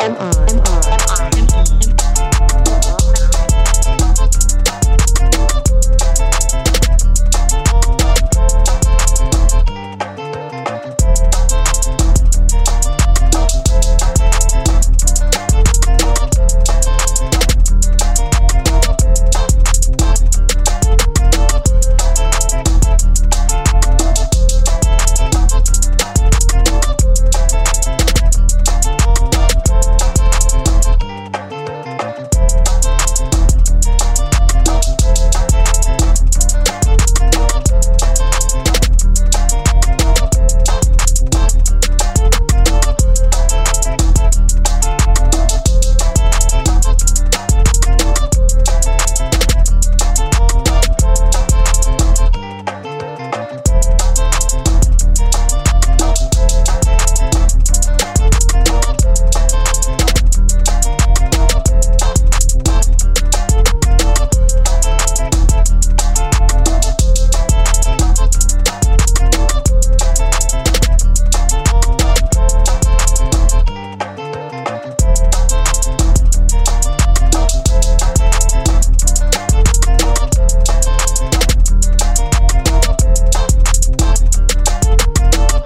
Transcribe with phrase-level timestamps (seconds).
[0.00, 0.39] MR.